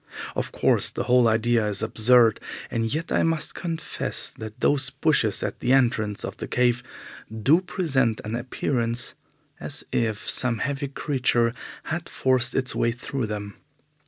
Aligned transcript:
Of 0.35 0.51
course, 0.51 0.89
the 0.89 1.03
whole 1.03 1.27
idea 1.27 1.63
is 1.67 1.83
absurd, 1.83 2.39
and 2.71 2.91
yet 2.91 3.11
I 3.11 3.21
must 3.21 3.53
confess 3.53 4.31
that 4.31 4.59
those 4.59 4.89
bushes 4.89 5.43
at 5.43 5.59
the 5.59 5.73
entrance 5.73 6.25
of 6.25 6.37
the 6.37 6.47
cave 6.47 6.81
do 7.31 7.61
present 7.61 8.19
an 8.25 8.35
appearance 8.35 9.13
as 9.59 9.83
if 9.91 10.27
some 10.27 10.57
heavy 10.57 10.87
creature 10.87 11.53
had 11.83 12.09
forced 12.09 12.55
its 12.55 12.73
way 12.73 12.91
through 12.91 13.27
them. 13.27 13.57